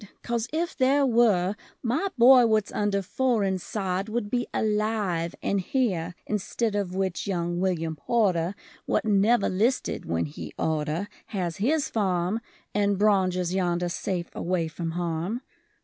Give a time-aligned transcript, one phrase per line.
[0.23, 6.15] Coz if there were My boy what's under foreign sod Would be alive, and here:
[6.25, 8.55] Instead of which young William Porter
[8.87, 12.39] What never listed when he orter Has his farm;
[12.73, 15.41] And braunges yonder safe away from harm.